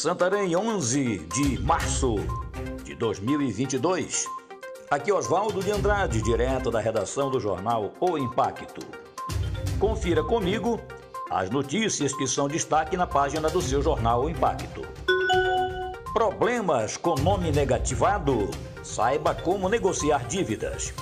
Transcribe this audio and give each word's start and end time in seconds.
Santarém, 0.00 0.56
11 0.56 1.18
de 1.28 1.60
março 1.60 2.14
de 2.82 2.94
2022. 2.94 4.24
Aqui 4.90 5.12
Oswaldo 5.12 5.62
de 5.62 5.70
Andrade, 5.70 6.22
direto 6.22 6.70
da 6.70 6.80
redação 6.80 7.30
do 7.30 7.38
jornal 7.38 7.92
O 8.00 8.16
Impacto. 8.16 8.80
Confira 9.78 10.24
comigo 10.24 10.80
as 11.30 11.50
notícias 11.50 12.14
que 12.14 12.26
são 12.26 12.48
destaque 12.48 12.96
na 12.96 13.06
página 13.06 13.50
do 13.50 13.60
seu 13.60 13.82
jornal 13.82 14.24
O 14.24 14.30
Impacto. 14.30 14.80
Problemas 16.14 16.96
com 16.96 17.14
nome 17.16 17.52
negativado? 17.52 18.50
Saiba 18.82 19.34
como 19.34 19.68
negociar 19.68 20.24
dívidas. 20.24 20.94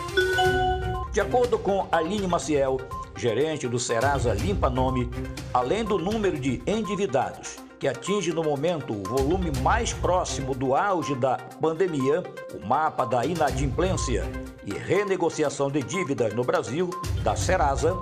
De 1.12 1.21
acordo 1.21 1.57
com 1.57 1.87
Aline 1.93 2.27
Maciel, 2.27 2.79
gerente 3.15 3.69
do 3.69 3.79
Serasa 3.79 4.35
Limpa 4.35 4.69
Nome, 4.69 5.09
além 5.55 5.85
do 5.85 5.99
número 5.99 6.37
de 6.37 6.60
endividados 6.66 7.68
que 7.78 7.87
atinge 7.87 8.32
no 8.32 8.42
momento 8.42 8.92
o 8.92 9.05
volume 9.05 9.52
mais 9.62 9.92
próximo 9.92 10.52
do 10.55 10.74
auge 10.74 11.14
da 11.14 11.37
pandemia, 11.60 12.24
o 12.52 12.66
mapa 12.66 13.06
da 13.06 13.24
inadimplência 13.24 14.24
e 14.64 14.73
renegociação 14.73 15.70
de 15.70 15.80
dívidas 15.82 16.34
no 16.34 16.42
Brasil, 16.42 16.91
da 17.23 17.37
Serasa, 17.37 17.96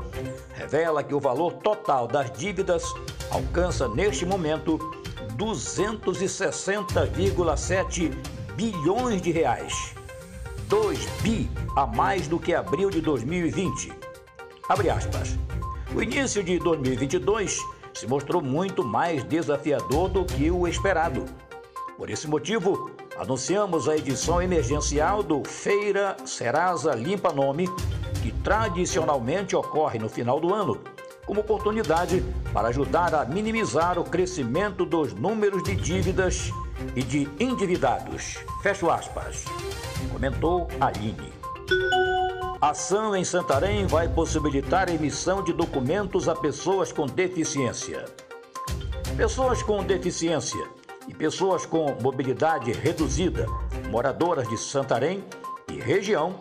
revela 0.55 1.03
que 1.03 1.15
o 1.15 1.21
valor 1.21 1.53
total 1.55 2.09
das 2.09 2.31
dívidas 2.31 2.85
alcança 3.31 3.87
neste 3.89 4.25
momento 4.25 4.79
260,7 5.37 8.15
bilhões 8.55 9.21
de 9.21 9.31
reais. 9.31 9.95
2 10.69 11.07
bi 11.23 11.51
a 11.77 11.87
mais 11.87 12.27
do 12.27 12.39
que 12.39 12.55
abril 12.55 12.89
de 12.91 13.03
2020. 13.03 13.93
Abre 14.69 14.91
aspas. 14.91 15.39
O 15.95 16.03
início 16.03 16.43
de 16.43 16.59
2022 16.59 17.61
se 17.97 18.07
mostrou 18.07 18.43
muito 18.43 18.85
mais 18.85 19.25
desafiador 19.25 20.11
do 20.11 20.25
que 20.25 20.51
o 20.51 20.69
esperado. 20.69 21.25
Por 21.97 22.11
esse 22.11 22.29
motivo, 22.29 22.91
anunciamos 23.19 23.89
a 23.89 23.97
edição 23.97 24.43
emergencial 24.43 25.23
do 25.23 25.43
Feira 25.43 26.15
Serasa 26.27 26.95
Limpa 26.95 27.33
Nome, 27.33 27.67
que 28.23 28.31
tradicionalmente 28.43 29.57
ocorre 29.57 29.99
no 29.99 30.11
final 30.11 30.39
do 30.39 30.53
ano, 30.53 30.79
como 31.25 31.41
oportunidade 31.41 32.23
para 32.53 32.69
ajudar 32.69 33.15
a 33.15 33.25
minimizar 33.25 33.99
o 33.99 34.05
crescimento 34.05 34.85
dos 34.85 35.15
números 35.15 35.63
de 35.63 35.75
dívidas 35.75 36.51
e 36.95 37.03
de 37.03 37.27
endividados. 37.41 38.37
Fecho 38.63 38.91
aspas. 38.91 39.47
Comentou 40.13 40.69
Aline. 40.79 41.36
Ação 42.71 43.15
em 43.15 43.23
Santarém 43.23 43.87
vai 43.87 44.09
possibilitar 44.09 44.89
a 44.89 44.93
emissão 44.93 45.41
de 45.41 45.53
documentos 45.53 46.29
a 46.29 46.35
pessoas 46.35 46.91
com 46.91 47.07
deficiência. 47.07 48.05
Pessoas 49.17 49.63
com 49.63 49.85
deficiência 49.85 50.67
e 51.07 51.15
pessoas 51.15 51.65
com 51.65 51.97
mobilidade 52.03 52.73
reduzida, 52.73 53.47
moradoras 53.89 54.49
de 54.49 54.59
Santarém 54.59 55.23
e 55.71 55.81
região, 55.81 56.41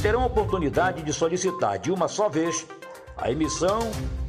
terão 0.00 0.24
oportunidade 0.24 1.02
de 1.02 1.12
solicitar 1.12 1.76
de 1.80 1.90
uma 1.90 2.06
só 2.06 2.28
vez 2.28 2.64
a 3.16 3.32
emissão, 3.32 3.80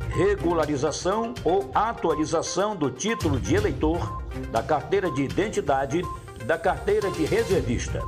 regularização 0.09 1.35
ou 1.43 1.69
atualização 1.75 2.75
do 2.75 2.89
título 2.89 3.39
de 3.39 3.53
eleitor, 3.53 4.23
da 4.51 4.63
carteira 4.63 5.11
de 5.11 5.21
identidade 5.21 6.01
da 6.47 6.57
carteira 6.57 7.11
de 7.11 7.23
reservista. 7.23 8.01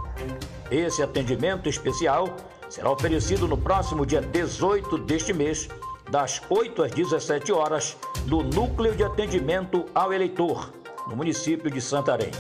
Esse 0.72 1.04
atendimento 1.04 1.70
especial 1.70 2.36
será 2.70 2.92
oferecido 2.92 3.48
no 3.48 3.58
próximo 3.58 4.06
dia 4.06 4.22
18 4.22 4.98
deste 5.00 5.34
mês, 5.34 5.70
das 6.10 6.42
8 6.50 6.84
às 6.84 6.92
17 6.92 7.52
horas, 7.52 7.98
no 8.26 8.44
Núcleo 8.44 8.96
de 8.96 9.04
Atendimento 9.04 9.86
ao 9.94 10.14
Eleitor, 10.14 10.72
no 11.08 11.16
município 11.16 11.70
de 11.70 11.82
Santarém. 11.82 12.32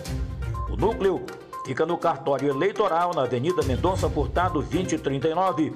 O 0.69 0.75
núcleo 0.75 1.25
fica 1.65 1.85
no 1.85 1.97
cartório 1.97 2.49
eleitoral 2.49 3.13
na 3.13 3.23
Avenida 3.23 3.61
Mendonça 3.63 4.09
Furtado 4.09 4.61
2039, 4.61 5.73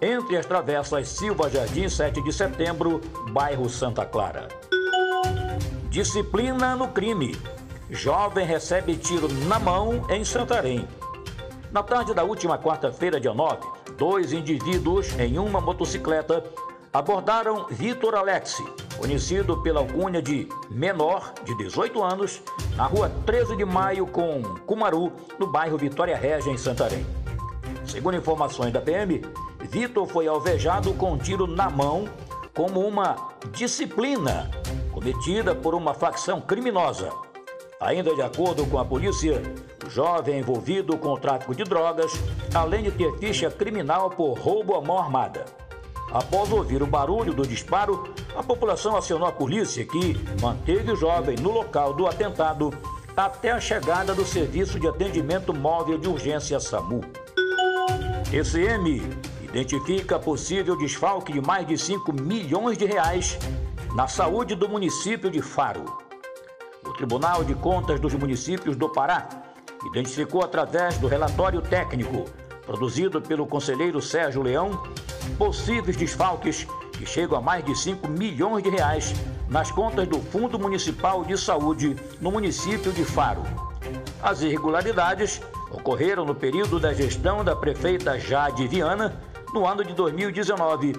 entre 0.00 0.36
as 0.36 0.46
travessas 0.46 1.08
Silva 1.08 1.48
Jardim 1.48 1.88
7 1.88 2.22
de 2.22 2.32
Setembro, 2.32 3.00
bairro 3.30 3.68
Santa 3.68 4.04
Clara. 4.04 4.48
Disciplina 5.88 6.74
no 6.74 6.88
crime. 6.88 7.36
Jovem 7.90 8.46
recebe 8.46 8.96
tiro 8.96 9.28
na 9.46 9.58
mão 9.58 10.06
em 10.08 10.24
Santarém. 10.24 10.88
Na 11.70 11.82
tarde 11.82 12.14
da 12.14 12.24
última 12.24 12.58
quarta-feira, 12.58 13.20
dia 13.20 13.34
9, 13.34 13.66
dois 13.96 14.32
indivíduos 14.32 15.18
em 15.18 15.38
uma 15.38 15.60
motocicleta 15.60 16.44
abordaram 16.92 17.66
Vitor 17.70 18.14
Alexi, 18.14 18.62
conhecido 18.98 19.56
pela 19.62 19.80
alcunha 19.80 20.20
de 20.20 20.46
menor, 20.70 21.32
de 21.44 21.56
18 21.56 22.02
anos, 22.02 22.42
na 22.76 22.84
rua 22.84 23.10
13 23.24 23.56
de 23.56 23.64
maio 23.64 24.06
com 24.06 24.42
Cumaru, 24.66 25.12
no 25.38 25.46
bairro 25.46 25.78
Vitória 25.78 26.16
Régia, 26.16 26.50
em 26.50 26.58
Santarém. 26.58 27.06
Segundo 27.86 28.16
informações 28.16 28.72
da 28.72 28.80
PM, 28.80 29.22
Vitor 29.60 30.06
foi 30.06 30.26
alvejado 30.26 30.92
com 30.94 31.12
um 31.12 31.18
tiro 31.18 31.46
na 31.46 31.70
mão 31.70 32.08
como 32.54 32.86
uma 32.86 33.30
disciplina 33.52 34.50
cometida 34.92 35.54
por 35.54 35.74
uma 35.74 35.94
facção 35.94 36.40
criminosa. 36.40 37.10
Ainda 37.80 38.14
de 38.14 38.22
acordo 38.22 38.64
com 38.66 38.78
a 38.78 38.84
polícia, 38.84 39.42
o 39.84 39.90
jovem 39.90 40.38
envolvido 40.38 40.96
com 40.96 41.08
o 41.08 41.18
tráfico 41.18 41.54
de 41.54 41.64
drogas, 41.64 42.12
além 42.54 42.82
de 42.82 42.90
ter 42.90 43.16
ficha 43.18 43.50
criminal 43.50 44.10
por 44.10 44.38
roubo 44.38 44.74
à 44.74 44.80
mão 44.80 44.98
armada. 44.98 45.44
Após 46.12 46.52
ouvir 46.52 46.82
o 46.82 46.86
barulho 46.86 47.32
do 47.32 47.46
disparo, 47.46 48.12
a 48.36 48.42
população 48.42 48.96
acionou 48.96 49.26
a 49.26 49.32
polícia, 49.32 49.84
que 49.84 50.14
manteve 50.40 50.92
o 50.92 50.96
jovem 50.96 51.36
no 51.36 51.50
local 51.50 51.94
do 51.94 52.06
atentado 52.06 52.70
até 53.16 53.50
a 53.50 53.60
chegada 53.60 54.14
do 54.14 54.24
Serviço 54.24 54.78
de 54.78 54.86
Atendimento 54.86 55.54
Móvel 55.54 55.96
de 55.96 56.08
Urgência 56.08 56.60
SAMU. 56.60 57.00
ECM 58.30 59.02
identifica 59.42 60.18
possível 60.18 60.76
desfalque 60.76 61.32
de 61.32 61.40
mais 61.40 61.66
de 61.66 61.78
5 61.78 62.12
milhões 62.12 62.76
de 62.76 62.84
reais 62.84 63.38
na 63.94 64.06
saúde 64.06 64.54
do 64.54 64.68
município 64.68 65.30
de 65.30 65.40
Faro. 65.40 65.84
O 66.86 66.92
Tribunal 66.92 67.44
de 67.44 67.54
Contas 67.54 68.00
dos 68.00 68.14
Municípios 68.14 68.76
do 68.76 68.88
Pará 68.88 69.28
identificou 69.86 70.42
através 70.42 70.96
do 70.98 71.06
relatório 71.06 71.60
técnico 71.60 72.24
produzido 72.66 73.20
pelo 73.20 73.46
conselheiro 73.46 74.00
Sérgio 74.00 74.42
Leão 74.42 74.82
possíveis 75.38 75.96
desfalques 75.96 76.66
que 76.92 77.06
chegam 77.06 77.38
a 77.38 77.40
mais 77.40 77.64
de 77.64 77.76
5 77.76 78.08
milhões 78.08 78.62
de 78.62 78.70
reais 78.70 79.14
nas 79.48 79.70
contas 79.70 80.06
do 80.08 80.20
Fundo 80.20 80.58
Municipal 80.58 81.24
de 81.24 81.36
Saúde 81.36 81.96
no 82.20 82.30
município 82.30 82.92
de 82.92 83.04
Faro. 83.04 83.42
As 84.22 84.40
irregularidades 84.42 85.42
ocorreram 85.70 86.24
no 86.24 86.34
período 86.34 86.78
da 86.78 86.92
gestão 86.92 87.44
da 87.44 87.56
prefeita 87.56 88.18
Jade 88.18 88.66
Viana 88.68 89.20
no 89.52 89.66
ano 89.66 89.84
de 89.84 89.92
2019, 89.94 90.94